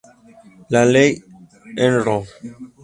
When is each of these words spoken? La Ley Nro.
La 0.71 0.83
Ley 0.87 1.21
Nro. 1.77 2.17